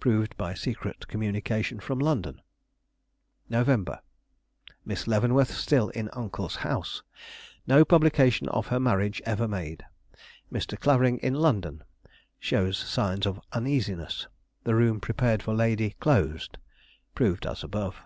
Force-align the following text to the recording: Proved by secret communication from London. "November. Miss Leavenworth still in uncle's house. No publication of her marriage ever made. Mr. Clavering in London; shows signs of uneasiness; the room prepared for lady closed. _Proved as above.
Proved 0.00 0.36
by 0.36 0.54
secret 0.54 1.06
communication 1.06 1.78
from 1.78 2.00
London. 2.00 2.40
"November. 3.48 4.00
Miss 4.84 5.06
Leavenworth 5.06 5.52
still 5.52 5.90
in 5.90 6.08
uncle's 6.14 6.56
house. 6.66 7.04
No 7.64 7.84
publication 7.84 8.48
of 8.48 8.66
her 8.74 8.80
marriage 8.80 9.22
ever 9.24 9.46
made. 9.46 9.84
Mr. 10.52 10.76
Clavering 10.76 11.18
in 11.18 11.34
London; 11.34 11.84
shows 12.40 12.76
signs 12.76 13.24
of 13.24 13.40
uneasiness; 13.52 14.26
the 14.64 14.74
room 14.74 14.98
prepared 15.00 15.44
for 15.44 15.54
lady 15.54 15.90
closed. 16.00 16.58
_Proved 17.14 17.48
as 17.48 17.62
above. 17.62 18.00